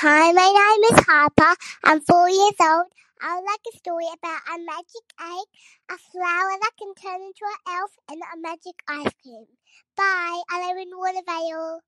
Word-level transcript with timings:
Hi, 0.00 0.30
my 0.30 0.78
name 0.80 0.96
is 0.96 1.04
Harper. 1.06 1.56
I'm 1.82 2.00
four 2.00 2.28
years 2.28 2.54
old. 2.60 2.86
I 3.20 3.34
would 3.34 3.44
like 3.44 3.58
a 3.74 3.76
story 3.78 4.04
about 4.16 4.38
a 4.46 4.58
magic 4.64 5.04
egg, 5.20 5.46
a 5.90 5.98
flower 5.98 6.56
that 6.60 6.70
can 6.78 6.94
turn 6.94 7.20
into 7.20 7.42
an 7.42 7.74
elf, 7.74 7.90
and 8.08 8.22
a 8.22 8.40
magic 8.40 8.76
ice 8.86 9.12
cream. 9.24 9.46
Bye. 9.96 10.40
I 10.50 10.68
live 10.68 10.78
in 10.78 10.92
Watervale. 10.96 11.80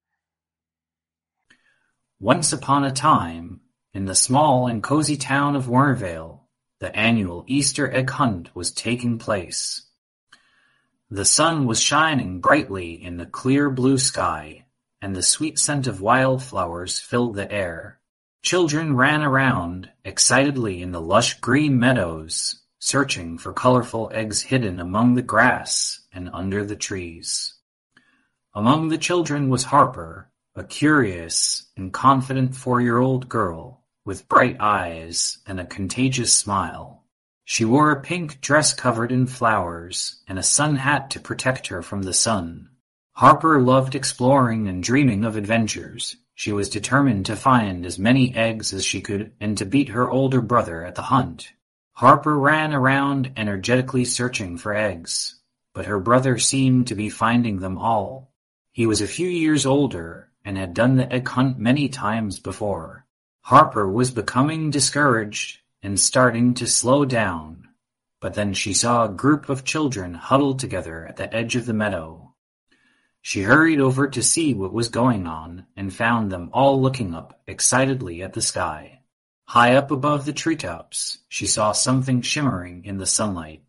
Once 2.19 2.53
upon 2.53 2.83
a 2.83 2.91
time, 2.91 3.61
in 3.95 4.07
the 4.07 4.17
small 4.17 4.67
and 4.67 4.83
cozy 4.83 5.17
town 5.17 5.55
of 5.55 5.69
Watervale, 5.69 6.49
the 6.81 6.93
annual 6.97 7.45
Easter 7.47 7.95
egg 7.95 8.11
hunt 8.11 8.57
was 8.57 8.73
taking 8.73 9.19
place. 9.19 9.87
The 11.13 11.25
sun 11.25 11.65
was 11.65 11.81
shining 11.81 12.41
brightly 12.41 13.01
in 13.01 13.19
the 13.19 13.27
clear 13.27 13.71
blue 13.71 13.99
sky, 13.99 14.65
and 15.01 15.15
the 15.15 15.23
sweet 15.23 15.61
scent 15.61 15.87
of 15.87 16.01
wildflowers 16.01 16.99
filled 16.99 17.37
the 17.37 17.49
air. 17.53 17.99
Children 18.43 18.97
ran 18.97 19.23
around 19.23 19.91
excitedly 20.03 20.81
in 20.81 20.93
the 20.93 21.01
lush 21.01 21.39
green 21.41 21.79
meadows, 21.79 22.63
searching 22.79 23.37
for 23.37 23.53
colorful 23.53 24.11
eggs 24.15 24.41
hidden 24.41 24.81
among 24.81 25.15
the 25.15 25.23
grass 25.23 26.01
and 26.13 26.31
under 26.33 26.65
the 26.65 26.75
trees. 26.75 27.55
Among 28.55 28.89
the 28.89 28.99
children 28.99 29.51
was 29.51 29.65
Harper, 29.65 30.31
a 30.57 30.65
curious 30.65 31.69
and 31.77 31.93
confident 31.93 32.57
four-year-old 32.57 33.29
girl 33.29 33.85
with 34.05 34.29
bright 34.29 34.57
eyes 34.59 35.39
and 35.47 35.61
a 35.61 35.67
contagious 35.67 36.35
smile. 36.35 37.05
She 37.45 37.65
wore 37.65 37.91
a 37.91 38.01
pink 38.01 38.41
dress 38.41 38.73
covered 38.73 39.13
in 39.13 39.27
flowers 39.27 40.23
and 40.27 40.39
a 40.39 40.43
sun 40.43 40.77
hat 40.77 41.11
to 41.11 41.21
protect 41.21 41.67
her 41.67 41.83
from 41.83 42.03
the 42.03 42.15
sun. 42.15 42.71
Harper 43.13 43.61
loved 43.61 43.95
exploring 43.95 44.67
and 44.67 44.83
dreaming 44.83 45.25
of 45.25 45.37
adventures. 45.37 46.17
She 46.41 46.53
was 46.53 46.71
determined 46.71 47.27
to 47.27 47.37
find 47.37 47.85
as 47.85 47.99
many 47.99 48.35
eggs 48.35 48.73
as 48.73 48.83
she 48.83 49.03
could 49.03 49.33
and 49.43 49.59
to 49.59 49.67
beat 49.67 49.91
her 49.91 50.09
older 50.09 50.41
brother 50.41 50.87
at 50.87 50.95
the 50.95 51.03
hunt. 51.13 51.53
Harper 51.93 52.39
ran 52.39 52.73
around 52.73 53.33
energetically 53.37 54.07
searching 54.07 54.57
for 54.57 54.75
eggs, 54.75 55.35
but 55.75 55.85
her 55.85 56.01
brother 56.01 56.39
seemed 56.39 56.87
to 56.87 56.95
be 56.95 57.11
finding 57.11 57.59
them 57.59 57.77
all. 57.77 58.33
He 58.73 58.87
was 58.87 59.03
a 59.03 59.07
few 59.07 59.29
years 59.29 59.67
older 59.67 60.31
and 60.43 60.57
had 60.57 60.73
done 60.73 60.97
the 60.97 61.13
egg 61.13 61.29
hunt 61.29 61.59
many 61.59 61.91
times 61.91 62.39
before. 62.39 63.05
Harper 63.43 63.87
was 63.87 64.11
becoming 64.11 64.71
discouraged 64.71 65.59
and 65.83 66.01
starting 66.01 66.55
to 66.55 66.67
slow 66.67 67.05
down, 67.05 67.69
but 68.19 68.33
then 68.33 68.55
she 68.55 68.73
saw 68.73 69.05
a 69.05 69.11
group 69.11 69.51
of 69.51 69.67
children 69.67 70.15
huddled 70.15 70.59
together 70.59 71.05
at 71.07 71.19
the 71.19 71.31
edge 71.35 71.55
of 71.55 71.67
the 71.67 71.75
meadow. 71.75 72.30
She 73.23 73.43
hurried 73.43 73.81
over 73.81 74.09
to 74.09 74.23
see 74.23 74.55
what 74.55 74.73
was 74.73 74.89
going 74.89 75.27
on 75.27 75.67
and 75.77 75.95
found 75.95 76.33
them 76.33 76.51
all 76.53 76.81
looking 76.81 77.15
up 77.15 77.41
excitedly 77.47 78.23
at 78.23 78.33
the 78.33 78.43
sky. 78.43 79.01
High 79.45 79.75
up 79.75 79.91
above 79.91 80.25
the 80.25 80.33
treetops, 80.33 81.19
she 81.29 81.47
saw 81.47 81.73
something 81.73 82.23
shimmering 82.23 82.85
in 82.85 82.99
the 82.99 83.07
sunlight. 83.07 83.63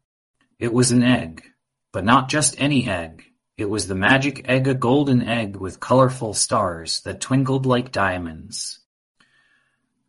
It 0.60 0.72
was 0.72 0.92
an 0.92 1.04
egg, 1.04 1.44
but 1.92 2.06
not 2.06 2.30
just 2.30 2.60
any 2.62 2.88
egg. 2.88 3.26
It 3.58 3.70
was 3.70 3.88
the 3.88 3.96
magic 3.96 4.48
egg 4.48 4.68
a 4.68 4.74
golden 4.74 5.22
egg 5.22 5.56
with 5.56 5.80
colorful 5.80 6.34
stars 6.34 7.02
that 7.02 7.20
twinkled 7.20 7.66
like 7.66 7.92
diamonds. 7.92 8.80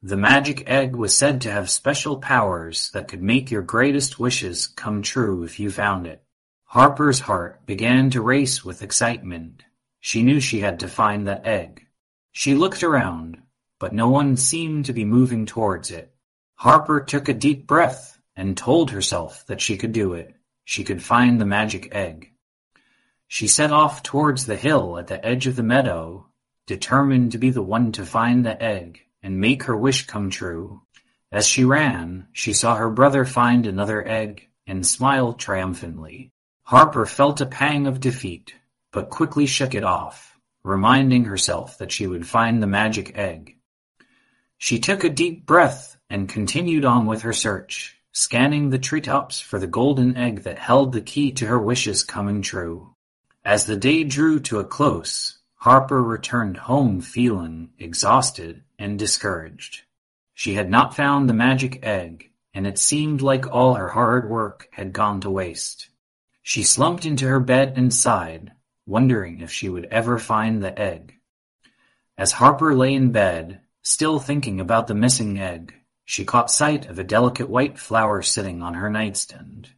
The 0.02 0.16
magic 0.16 0.68
egg 0.68 0.94
was 0.94 1.16
said 1.16 1.40
to 1.42 1.50
have 1.50 1.70
special 1.70 2.18
powers 2.18 2.90
that 2.90 3.08
could 3.08 3.22
make 3.22 3.50
your 3.50 3.62
greatest 3.62 4.18
wishes 4.18 4.66
come 4.66 5.00
true 5.00 5.42
if 5.42 5.58
you 5.58 5.70
found 5.70 6.06
it. 6.06 6.22
Harper's 6.72 7.20
heart 7.20 7.66
began 7.66 8.08
to 8.08 8.22
race 8.22 8.64
with 8.64 8.80
excitement. 8.80 9.62
She 10.00 10.22
knew 10.22 10.40
she 10.40 10.60
had 10.60 10.80
to 10.80 10.88
find 10.88 11.28
that 11.28 11.46
egg. 11.46 11.86
She 12.30 12.54
looked 12.54 12.82
around, 12.82 13.42
but 13.78 13.92
no 13.92 14.08
one 14.08 14.38
seemed 14.38 14.86
to 14.86 14.94
be 14.94 15.04
moving 15.04 15.44
towards 15.44 15.90
it. 15.90 16.14
Harper 16.54 17.00
took 17.00 17.28
a 17.28 17.34
deep 17.34 17.66
breath 17.66 18.18
and 18.34 18.56
told 18.56 18.90
herself 18.90 19.44
that 19.48 19.60
she 19.60 19.76
could 19.76 19.92
do 19.92 20.14
it. 20.14 20.34
She 20.64 20.82
could 20.82 21.02
find 21.02 21.38
the 21.38 21.44
magic 21.44 21.94
egg. 21.94 22.32
She 23.28 23.48
set 23.48 23.70
off 23.70 24.02
towards 24.02 24.46
the 24.46 24.56
hill 24.56 24.96
at 24.96 25.08
the 25.08 25.22
edge 25.22 25.46
of 25.46 25.56
the 25.56 25.62
meadow, 25.62 26.28
determined 26.66 27.32
to 27.32 27.38
be 27.38 27.50
the 27.50 27.60
one 27.60 27.92
to 27.92 28.06
find 28.06 28.46
the 28.46 28.62
egg 28.62 29.02
and 29.22 29.38
make 29.38 29.64
her 29.64 29.76
wish 29.76 30.06
come 30.06 30.30
true. 30.30 30.80
As 31.30 31.46
she 31.46 31.66
ran, 31.66 32.28
she 32.32 32.54
saw 32.54 32.76
her 32.76 32.88
brother 32.88 33.26
find 33.26 33.66
another 33.66 34.02
egg 34.08 34.48
and 34.66 34.86
smile 34.86 35.34
triumphantly. 35.34 36.32
Harper 36.64 37.06
felt 37.06 37.40
a 37.40 37.46
pang 37.46 37.86
of 37.86 38.00
defeat, 38.00 38.54
but 38.92 39.10
quickly 39.10 39.46
shook 39.46 39.74
it 39.74 39.84
off, 39.84 40.38
reminding 40.62 41.24
herself 41.24 41.78
that 41.78 41.92
she 41.92 42.06
would 42.06 42.26
find 42.26 42.62
the 42.62 42.66
magic 42.66 43.16
egg. 43.16 43.56
She 44.58 44.78
took 44.78 45.02
a 45.02 45.10
deep 45.10 45.44
breath 45.44 45.96
and 46.08 46.28
continued 46.28 46.84
on 46.84 47.06
with 47.06 47.22
her 47.22 47.32
search, 47.32 47.98
scanning 48.12 48.70
the 48.70 48.78
treetops 48.78 49.40
for 49.40 49.58
the 49.58 49.66
golden 49.66 50.16
egg 50.16 50.44
that 50.44 50.58
held 50.58 50.92
the 50.92 51.00
key 51.00 51.32
to 51.32 51.46
her 51.46 51.58
wishes 51.58 52.04
coming 52.04 52.42
true. 52.42 52.94
As 53.44 53.66
the 53.66 53.76
day 53.76 54.04
drew 54.04 54.38
to 54.40 54.60
a 54.60 54.64
close, 54.64 55.38
Harper 55.56 56.02
returned 56.02 56.56
home 56.58 57.00
feeling 57.00 57.70
exhausted 57.78 58.62
and 58.78 58.98
discouraged. 58.98 59.82
She 60.34 60.54
had 60.54 60.70
not 60.70 60.94
found 60.94 61.28
the 61.28 61.34
magic 61.34 61.84
egg, 61.84 62.30
and 62.54 62.66
it 62.66 62.78
seemed 62.78 63.20
like 63.20 63.50
all 63.50 63.74
her 63.74 63.88
hard 63.88 64.28
work 64.28 64.68
had 64.72 64.92
gone 64.92 65.20
to 65.22 65.30
waste. 65.30 65.88
She 66.42 66.64
slumped 66.64 67.06
into 67.06 67.28
her 67.28 67.40
bed 67.40 67.74
and 67.76 67.94
sighed, 67.94 68.52
wondering 68.84 69.40
if 69.40 69.52
she 69.52 69.68
would 69.68 69.84
ever 69.86 70.18
find 70.18 70.62
the 70.62 70.76
egg. 70.76 71.14
As 72.18 72.32
Harper 72.32 72.74
lay 72.74 72.94
in 72.94 73.12
bed, 73.12 73.60
still 73.82 74.18
thinking 74.18 74.60
about 74.60 74.88
the 74.88 74.94
missing 74.94 75.38
egg, 75.38 75.72
she 76.04 76.24
caught 76.24 76.50
sight 76.50 76.86
of 76.86 76.98
a 76.98 77.04
delicate 77.04 77.48
white 77.48 77.78
flower 77.78 78.22
sitting 78.22 78.60
on 78.60 78.74
her 78.74 78.90
nightstand. 78.90 79.70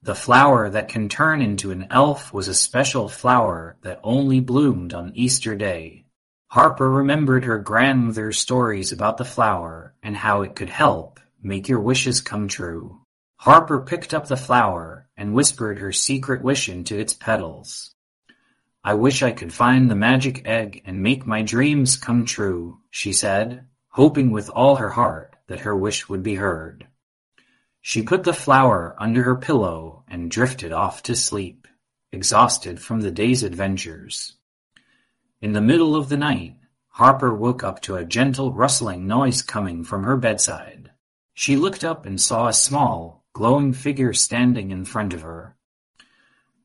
The 0.00 0.14
flower 0.14 0.70
that 0.70 0.88
can 0.88 1.08
turn 1.08 1.42
into 1.42 1.70
an 1.70 1.88
elf 1.90 2.32
was 2.32 2.48
a 2.48 2.54
special 2.54 3.08
flower 3.08 3.76
that 3.82 4.00
only 4.02 4.40
bloomed 4.40 4.94
on 4.94 5.12
Easter 5.14 5.54
Day. 5.56 6.06
Harper 6.48 6.90
remembered 6.90 7.44
her 7.44 7.58
grandmother's 7.58 8.38
stories 8.38 8.92
about 8.92 9.16
the 9.16 9.24
flower 9.24 9.94
and 10.02 10.16
how 10.16 10.42
it 10.42 10.54
could 10.54 10.70
help 10.70 11.18
make 11.42 11.68
your 11.68 11.80
wishes 11.80 12.20
come 12.20 12.46
true. 12.46 13.00
Harper 13.36 13.80
picked 13.80 14.14
up 14.14 14.28
the 14.28 14.36
flower 14.36 15.01
and 15.16 15.34
whispered 15.34 15.78
her 15.78 15.92
secret 15.92 16.42
wish 16.42 16.68
into 16.68 16.98
its 16.98 17.14
petals. 17.14 17.94
I 18.84 18.94
wish 18.94 19.22
I 19.22 19.30
could 19.30 19.52
find 19.52 19.90
the 19.90 19.94
magic 19.94 20.42
egg 20.44 20.82
and 20.84 21.02
make 21.02 21.26
my 21.26 21.42
dreams 21.42 21.96
come 21.96 22.24
true, 22.24 22.80
she 22.90 23.12
said, 23.12 23.66
hoping 23.88 24.30
with 24.30 24.50
all 24.50 24.76
her 24.76 24.90
heart 24.90 25.36
that 25.46 25.60
her 25.60 25.76
wish 25.76 26.08
would 26.08 26.22
be 26.22 26.34
heard. 26.34 26.86
She 27.80 28.02
put 28.02 28.24
the 28.24 28.32
flower 28.32 28.96
under 28.98 29.22
her 29.22 29.36
pillow 29.36 30.04
and 30.08 30.30
drifted 30.30 30.72
off 30.72 31.02
to 31.04 31.14
sleep, 31.14 31.68
exhausted 32.10 32.80
from 32.80 33.00
the 33.00 33.10
day's 33.10 33.42
adventures. 33.42 34.34
In 35.40 35.52
the 35.52 35.60
middle 35.60 35.96
of 35.96 36.08
the 36.08 36.16
night, 36.16 36.56
Harper 36.88 37.34
woke 37.34 37.64
up 37.64 37.80
to 37.82 37.96
a 37.96 38.04
gentle 38.04 38.52
rustling 38.52 39.06
noise 39.06 39.42
coming 39.42 39.82
from 39.82 40.04
her 40.04 40.16
bedside. 40.16 40.90
She 41.34 41.56
looked 41.56 41.84
up 41.84 42.04
and 42.04 42.20
saw 42.20 42.48
a 42.48 42.52
small, 42.52 43.21
glowing 43.32 43.72
figure 43.72 44.12
standing 44.12 44.70
in 44.70 44.84
front 44.84 45.14
of 45.14 45.22
her. 45.22 45.56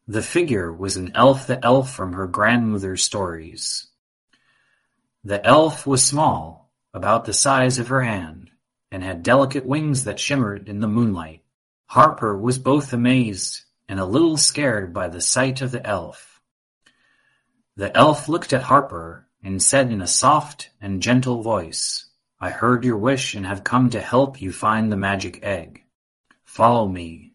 The 0.07 0.21
figure 0.21 0.71
was 0.71 0.97
an 0.97 1.11
elf 1.15 1.47
the 1.47 1.63
elf 1.65 1.93
from 1.93 2.13
her 2.13 2.27
grandmother's 2.27 3.03
stories. 3.03 3.87
The 5.23 5.45
elf 5.45 5.85
was 5.85 6.03
small, 6.03 6.71
about 6.93 7.25
the 7.25 7.33
size 7.33 7.79
of 7.79 7.89
her 7.89 8.01
hand, 8.01 8.51
and 8.91 9.03
had 9.03 9.23
delicate 9.23 9.65
wings 9.65 10.05
that 10.05 10.19
shimmered 10.19 10.69
in 10.69 10.79
the 10.79 10.87
moonlight. 10.87 11.43
Harper 11.87 12.37
was 12.37 12.59
both 12.59 12.93
amazed 12.93 13.61
and 13.89 13.99
a 13.99 14.05
little 14.05 14.37
scared 14.37 14.93
by 14.93 15.07
the 15.07 15.21
sight 15.21 15.61
of 15.61 15.71
the 15.71 15.85
elf. 15.85 16.41
The 17.75 17.95
elf 17.95 18.27
looked 18.27 18.53
at 18.53 18.63
Harper 18.63 19.27
and 19.43 19.61
said 19.61 19.91
in 19.91 20.01
a 20.01 20.07
soft 20.07 20.69
and 20.81 21.01
gentle 21.01 21.41
voice, 21.41 22.05
I 22.39 22.49
heard 22.49 22.83
your 22.83 22.97
wish 22.97 23.33
and 23.35 23.45
have 23.45 23.63
come 23.63 23.89
to 23.91 24.01
help 24.01 24.41
you 24.41 24.51
find 24.51 24.91
the 24.91 24.97
magic 24.97 25.39
egg. 25.43 25.83
Follow 26.57 26.87
me. 26.87 27.33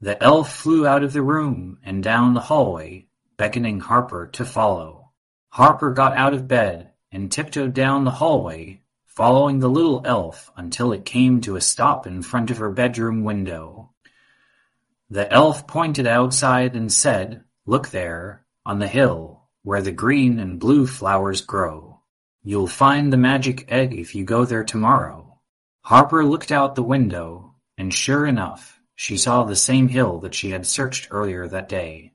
The 0.00 0.16
elf 0.22 0.50
flew 0.50 0.86
out 0.86 1.04
of 1.04 1.12
the 1.12 1.20
room 1.20 1.76
and 1.84 2.02
down 2.02 2.32
the 2.32 2.40
hallway, 2.40 3.08
beckoning 3.36 3.80
Harper 3.80 4.28
to 4.28 4.46
follow. 4.46 5.10
Harper 5.50 5.90
got 5.92 6.16
out 6.16 6.32
of 6.32 6.48
bed 6.48 6.92
and 7.12 7.30
tiptoed 7.30 7.74
down 7.74 8.04
the 8.04 8.12
hallway, 8.12 8.80
following 9.04 9.58
the 9.58 9.68
little 9.68 10.00
elf 10.06 10.50
until 10.56 10.90
it 10.92 11.04
came 11.04 11.42
to 11.42 11.56
a 11.56 11.60
stop 11.60 12.06
in 12.06 12.22
front 12.22 12.50
of 12.50 12.56
her 12.56 12.70
bedroom 12.70 13.24
window. 13.24 13.90
The 15.10 15.30
elf 15.30 15.66
pointed 15.66 16.06
outside 16.06 16.74
and 16.74 16.90
said, 16.90 17.44
Look 17.66 17.90
there, 17.90 18.46
on 18.64 18.78
the 18.78 18.88
hill, 18.88 19.48
where 19.64 19.82
the 19.82 19.92
green 19.92 20.38
and 20.38 20.58
blue 20.58 20.86
flowers 20.86 21.42
grow. 21.42 22.00
You'll 22.42 22.68
find 22.68 23.12
the 23.12 23.18
magic 23.18 23.70
egg 23.70 23.92
if 23.92 24.14
you 24.14 24.24
go 24.24 24.46
there 24.46 24.64
tomorrow. 24.64 25.40
Harper 25.82 26.24
looked 26.24 26.50
out 26.50 26.74
the 26.74 26.82
window 26.82 27.51
and 27.76 27.92
sure 27.92 28.26
enough, 28.26 28.80
she 28.94 29.16
saw 29.16 29.44
the 29.44 29.56
same 29.56 29.88
hill 29.88 30.18
that 30.20 30.34
she 30.34 30.50
had 30.50 30.66
searched 30.66 31.08
earlier 31.10 31.48
that 31.48 31.68
day. 31.68 32.12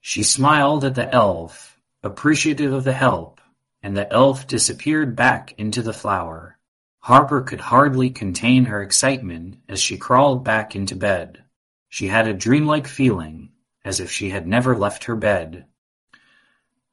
She 0.00 0.22
smiled 0.22 0.84
at 0.84 0.94
the 0.94 1.12
elf, 1.14 1.78
appreciative 2.02 2.72
of 2.72 2.84
the 2.84 2.92
help, 2.92 3.40
and 3.82 3.96
the 3.96 4.10
elf 4.12 4.46
disappeared 4.46 5.16
back 5.16 5.54
into 5.58 5.82
the 5.82 5.92
flower. 5.92 6.58
Harper 7.00 7.42
could 7.42 7.60
hardly 7.60 8.10
contain 8.10 8.66
her 8.66 8.82
excitement 8.82 9.58
as 9.68 9.80
she 9.80 9.96
crawled 9.96 10.44
back 10.44 10.76
into 10.76 10.94
bed. 10.94 11.44
She 11.88 12.08
had 12.08 12.28
a 12.28 12.34
dreamlike 12.34 12.86
feeling, 12.86 13.50
as 13.84 14.00
if 14.00 14.10
she 14.10 14.30
had 14.30 14.46
never 14.46 14.76
left 14.76 15.04
her 15.04 15.16
bed. 15.16 15.66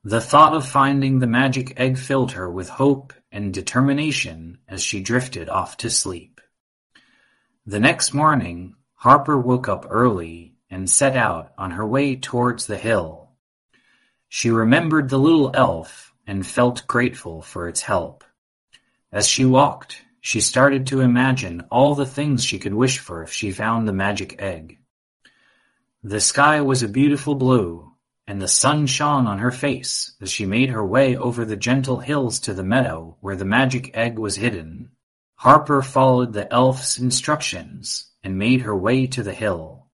The 0.04 0.22
thought 0.22 0.54
of 0.54 0.68
finding 0.68 1.20
the 1.20 1.28
magic 1.28 1.74
egg 1.78 1.98
filled 1.98 2.32
her 2.32 2.50
with 2.50 2.70
hope 2.70 3.14
and 3.32 3.54
determination 3.54 4.60
as 4.68 4.82
she 4.82 5.02
drifted 5.02 5.50
off 5.50 5.76
to 5.78 5.90
sleep. 5.90 6.40
The 7.70 7.82
next 7.82 8.14
morning, 8.14 8.76
Harper 8.96 9.38
woke 9.38 9.68
up 9.68 9.88
early 9.90 10.56
and 10.70 10.90
set 10.90 11.18
out 11.18 11.52
on 11.58 11.72
her 11.72 11.86
way 11.86 12.16
towards 12.16 12.66
the 12.66 12.78
hill. 12.78 13.32
She 14.30 14.50
remembered 14.50 15.10
the 15.10 15.20
little 15.20 15.52
elf 15.54 16.14
and 16.26 16.48
felt 16.48 16.88
grateful 16.88 17.42
for 17.42 17.68
its 17.68 17.82
help. 17.82 18.24
As 19.12 19.28
she 19.28 19.44
walked, 19.44 20.02
she 20.22 20.40
started 20.40 20.88
to 20.88 21.02
imagine 21.02 21.66
all 21.70 21.94
the 21.94 22.06
things 22.06 22.42
she 22.42 22.58
could 22.58 22.74
wish 22.74 23.00
for 23.00 23.22
if 23.22 23.34
she 23.34 23.52
found 23.52 23.86
the 23.86 23.92
magic 23.92 24.42
egg. 24.42 24.80
The 26.02 26.22
sky 26.22 26.62
was 26.62 26.84
a 26.84 26.88
beautiful 26.88 27.36
blue, 27.36 27.92
and 28.26 28.42
the 28.42 28.48
sun 28.48 28.88
shone 28.88 29.28
on 29.28 29.40
her 29.40 29.52
face 29.52 30.16
as 30.22 30.32
she 30.32 30.46
made 30.46 30.70
her 30.70 30.86
way 30.86 31.18
over 31.18 31.44
the 31.44 31.58
gentle 31.58 31.98
hills 31.98 32.40
to 32.40 32.54
the 32.54 32.64
meadow 32.64 33.18
where 33.20 33.36
the 33.36 33.44
magic 33.44 33.92
egg 33.94 34.18
was 34.18 34.38
hidden. 34.38 34.92
Harper 35.38 35.82
followed 35.82 36.34
the 36.34 36.52
elf's 36.54 36.98
instructions 36.98 38.12
and 38.24 38.38
made 38.38 38.62
her 38.62 38.76
way 38.76 39.08
to 39.08 39.24
the 39.24 39.34
hill. 39.34 39.88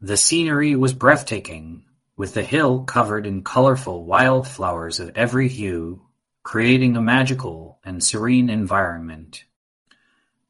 The 0.00 0.16
scenery 0.16 0.74
was 0.74 0.94
breathtaking, 0.94 1.84
with 2.16 2.34
the 2.34 2.42
hill 2.42 2.84
covered 2.84 3.26
in 3.26 3.44
colorful 3.44 4.04
wildflowers 4.04 5.00
of 5.00 5.12
every 5.14 5.48
hue 5.48 6.02
creating 6.42 6.96
a 6.96 7.00
magical 7.00 7.78
and 7.84 8.02
serene 8.02 8.50
environment. 8.50 9.44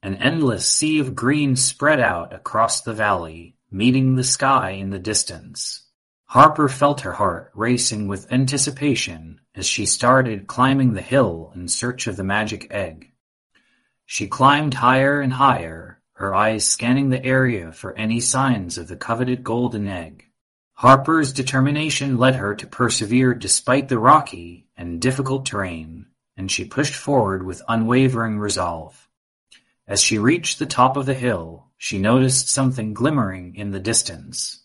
An 0.02 0.16
endless 0.16 0.66
sea 0.66 0.98
of 0.98 1.14
green 1.14 1.54
spread 1.54 2.00
out 2.00 2.32
across 2.32 2.80
the 2.80 2.94
valley, 2.94 3.56
meeting 3.70 4.16
the 4.16 4.24
sky 4.24 4.70
in 4.70 4.90
the 4.90 4.98
distance. 4.98 5.82
Harper 6.24 6.68
felt 6.68 7.02
her 7.02 7.12
heart 7.12 7.50
racing 7.54 8.08
with 8.08 8.32
anticipation 8.32 9.40
as 9.54 9.66
she 9.66 9.84
started 9.84 10.46
climbing 10.46 10.94
the 10.94 11.02
hill 11.02 11.52
in 11.54 11.68
search 11.68 12.06
of 12.06 12.16
the 12.16 12.24
magic 12.24 12.68
egg. 12.70 13.11
She 14.06 14.26
climbed 14.26 14.74
higher 14.74 15.20
and 15.20 15.32
higher, 15.32 16.00
her 16.14 16.34
eyes 16.34 16.68
scanning 16.68 17.10
the 17.10 17.24
area 17.24 17.72
for 17.72 17.94
any 17.94 18.20
signs 18.20 18.78
of 18.78 18.88
the 18.88 18.96
coveted 18.96 19.42
golden 19.42 19.88
egg. 19.88 20.26
Harper's 20.74 21.32
determination 21.32 22.16
led 22.16 22.36
her 22.36 22.54
to 22.54 22.66
persevere 22.66 23.34
despite 23.34 23.88
the 23.88 23.98
rocky 23.98 24.66
and 24.76 25.00
difficult 25.00 25.46
terrain, 25.46 26.06
and 26.36 26.50
she 26.50 26.64
pushed 26.64 26.94
forward 26.94 27.44
with 27.44 27.62
unwavering 27.68 28.38
resolve. 28.38 29.08
As 29.86 30.00
she 30.00 30.18
reached 30.18 30.58
the 30.58 30.66
top 30.66 30.96
of 30.96 31.06
the 31.06 31.14
hill, 31.14 31.68
she 31.76 31.98
noticed 31.98 32.48
something 32.48 32.94
glimmering 32.94 33.56
in 33.56 33.70
the 33.70 33.80
distance. 33.80 34.62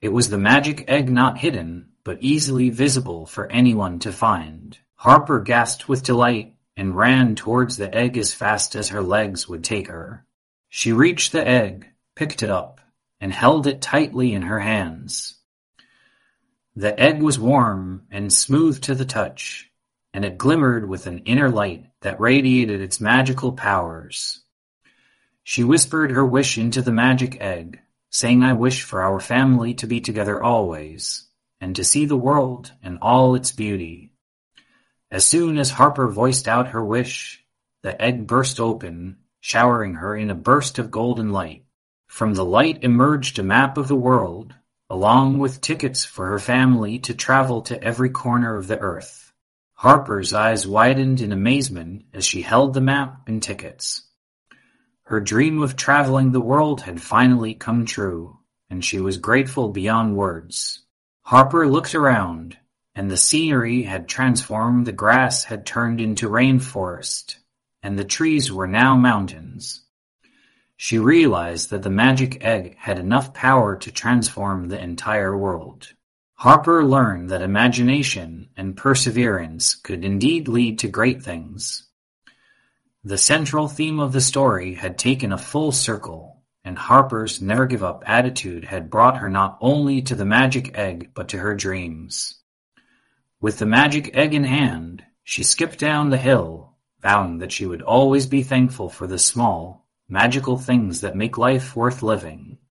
It 0.00 0.10
was 0.10 0.28
the 0.28 0.38
magic 0.38 0.84
egg 0.88 1.10
not 1.10 1.38
hidden, 1.38 1.90
but 2.04 2.18
easily 2.20 2.70
visible 2.70 3.26
for 3.26 3.50
anyone 3.50 3.98
to 4.00 4.12
find. 4.12 4.78
Harper 4.94 5.40
gasped 5.40 5.88
with 5.88 6.02
delight 6.02 6.54
and 6.78 6.96
ran 6.96 7.34
towards 7.34 7.76
the 7.76 7.92
egg 7.92 8.16
as 8.16 8.32
fast 8.32 8.76
as 8.76 8.90
her 8.90 9.02
legs 9.02 9.48
would 9.48 9.64
take 9.64 9.88
her. 9.88 10.24
She 10.68 10.92
reached 10.92 11.32
the 11.32 11.46
egg, 11.46 11.88
picked 12.14 12.44
it 12.44 12.50
up, 12.50 12.80
and 13.20 13.32
held 13.32 13.66
it 13.66 13.82
tightly 13.82 14.32
in 14.32 14.42
her 14.42 14.60
hands. 14.60 15.34
The 16.76 16.98
egg 16.98 17.20
was 17.20 17.36
warm 17.36 18.06
and 18.12 18.32
smooth 18.32 18.80
to 18.82 18.94
the 18.94 19.04
touch, 19.04 19.68
and 20.14 20.24
it 20.24 20.38
glimmered 20.38 20.88
with 20.88 21.08
an 21.08 21.18
inner 21.24 21.50
light 21.50 21.86
that 22.02 22.20
radiated 22.20 22.80
its 22.80 23.00
magical 23.00 23.50
powers. 23.50 24.40
She 25.42 25.64
whispered 25.64 26.12
her 26.12 26.24
wish 26.24 26.58
into 26.58 26.80
the 26.80 26.92
magic 26.92 27.40
egg, 27.40 27.80
saying 28.10 28.44
I 28.44 28.52
wish 28.52 28.84
for 28.84 29.02
our 29.02 29.18
family 29.18 29.74
to 29.74 29.88
be 29.88 30.00
together 30.00 30.40
always, 30.40 31.26
and 31.60 31.74
to 31.74 31.82
see 31.82 32.04
the 32.04 32.16
world 32.16 32.70
and 32.84 32.98
all 33.02 33.34
its 33.34 33.50
beauty. 33.50 34.07
As 35.10 35.26
soon 35.26 35.56
as 35.56 35.70
Harper 35.70 36.08
voiced 36.08 36.46
out 36.46 36.68
her 36.68 36.84
wish, 36.84 37.42
the 37.82 38.00
egg 38.00 38.26
burst 38.26 38.60
open, 38.60 39.18
showering 39.40 39.94
her 39.94 40.14
in 40.14 40.30
a 40.30 40.34
burst 40.34 40.78
of 40.78 40.90
golden 40.90 41.30
light. 41.30 41.64
From 42.06 42.34
the 42.34 42.44
light 42.44 42.84
emerged 42.84 43.38
a 43.38 43.42
map 43.42 43.78
of 43.78 43.88
the 43.88 43.96
world, 43.96 44.54
along 44.90 45.38
with 45.38 45.62
tickets 45.62 46.04
for 46.04 46.26
her 46.26 46.38
family 46.38 46.98
to 47.00 47.14
travel 47.14 47.62
to 47.62 47.82
every 47.82 48.10
corner 48.10 48.56
of 48.56 48.66
the 48.66 48.78
earth. 48.78 49.32
Harper's 49.74 50.34
eyes 50.34 50.66
widened 50.66 51.20
in 51.20 51.32
amazement 51.32 52.04
as 52.12 52.26
she 52.26 52.42
held 52.42 52.74
the 52.74 52.80
map 52.80 53.28
and 53.28 53.42
tickets. 53.42 54.02
Her 55.04 55.20
dream 55.20 55.62
of 55.62 55.76
traveling 55.76 56.32
the 56.32 56.40
world 56.40 56.82
had 56.82 57.00
finally 57.00 57.54
come 57.54 57.86
true, 57.86 58.40
and 58.68 58.84
she 58.84 59.00
was 59.00 59.16
grateful 59.16 59.70
beyond 59.70 60.16
words. 60.16 60.82
Harper 61.22 61.66
looked 61.66 61.94
around, 61.94 62.58
and 62.98 63.08
the 63.08 63.16
scenery 63.16 63.84
had 63.84 64.08
transformed 64.08 64.84
the 64.84 64.90
grass 64.90 65.44
had 65.44 65.64
turned 65.64 66.00
into 66.00 66.28
rainforest, 66.28 67.36
and 67.80 67.96
the 67.96 68.04
trees 68.04 68.50
were 68.50 68.66
now 68.66 68.96
mountains. 68.96 69.82
She 70.76 70.98
realized 70.98 71.70
that 71.70 71.84
the 71.84 71.90
magic 71.90 72.44
egg 72.44 72.74
had 72.76 72.98
enough 72.98 73.32
power 73.32 73.76
to 73.76 73.92
transform 73.92 74.66
the 74.66 74.82
entire 74.82 75.38
world. 75.38 75.92
Harper 76.34 76.84
learned 76.84 77.30
that 77.30 77.40
imagination 77.40 78.48
and 78.56 78.76
perseverance 78.76 79.76
could 79.76 80.04
indeed 80.04 80.48
lead 80.48 80.80
to 80.80 80.88
great 80.88 81.22
things. 81.22 81.86
The 83.04 83.16
central 83.16 83.68
theme 83.68 84.00
of 84.00 84.10
the 84.10 84.20
story 84.20 84.74
had 84.74 84.98
taken 84.98 85.32
a 85.32 85.38
full 85.38 85.70
circle, 85.70 86.42
and 86.64 86.76
Harper's 86.76 87.40
never 87.40 87.66
give 87.66 87.84
up 87.84 88.02
attitude 88.08 88.64
had 88.64 88.90
brought 88.90 89.18
her 89.18 89.28
not 89.28 89.56
only 89.60 90.02
to 90.02 90.16
the 90.16 90.24
magic 90.24 90.76
egg 90.76 91.10
but 91.14 91.28
to 91.28 91.38
her 91.38 91.54
dreams. 91.54 92.37
With 93.40 93.58
the 93.58 93.66
magic 93.66 94.16
egg 94.16 94.34
in 94.34 94.42
hand, 94.42 95.04
she 95.22 95.44
skipped 95.44 95.78
down 95.78 96.10
the 96.10 96.16
hill, 96.16 96.74
vowing 97.00 97.38
that 97.38 97.52
she 97.52 97.66
would 97.66 97.82
always 97.82 98.26
be 98.26 98.42
thankful 98.42 98.88
for 98.88 99.06
the 99.06 99.18
small, 99.18 99.86
magical 100.08 100.58
things 100.58 101.02
that 101.02 101.14
make 101.14 101.38
life 101.38 101.76
worth 101.76 102.02
living. 102.02 102.58